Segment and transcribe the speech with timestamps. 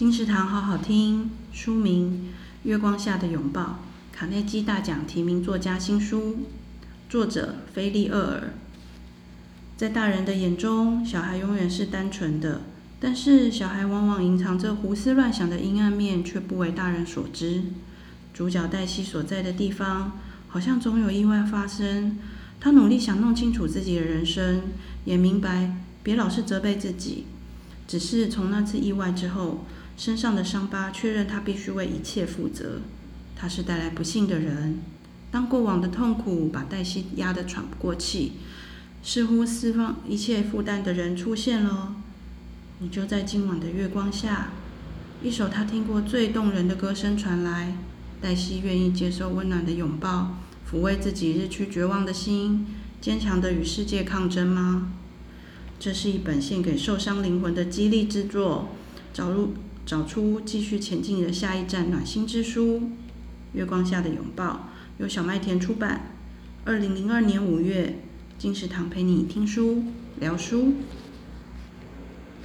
[0.00, 2.30] 金石堂好好听，书名
[2.66, 3.80] 《月光下的拥抱》，
[4.16, 6.38] 卡内基大奖提名作家新书，
[7.10, 8.54] 作者菲利厄尔。
[9.76, 12.62] 在大人的眼中，小孩永远是单纯的，
[12.98, 17.64] 但是小孩往往隐藏着胡思乱想的阴暗面，却不为大人所知。
[18.32, 22.16] 主角黛西所在的地方，好像总有意外发生。
[22.58, 24.62] 他努力想弄清楚自己的人生，
[25.04, 27.26] 也明白别老是责备自己。
[27.86, 29.66] 只是从那次意外之后，
[30.00, 32.80] 身上的伤疤确认他必须为一切负责。
[33.36, 34.78] 他是带来不幸的人。
[35.30, 38.32] 当过往的痛苦把黛西压得喘不过气。
[39.02, 41.94] 似乎释放一切负担的人出现了，
[42.78, 44.52] 你就在今晚的月光下，
[45.22, 47.74] 一首他听过最动人的歌声传来。
[48.22, 52.66] 黛西愿意接受温暖的拥抱，抚慰自己日趋绝望的心，
[53.02, 54.92] 坚强地与世界抗争吗？
[55.78, 58.70] 这是一本献给受伤灵魂的激励之作，
[59.12, 59.52] 找入
[59.84, 62.90] 找出继续前进的下一站暖心之书。
[63.52, 66.12] 月光下的拥抱，由小麦田出版，
[66.64, 68.00] 二零零二年五月。
[68.38, 69.82] 金石堂陪你听书，
[70.18, 70.72] 聊书。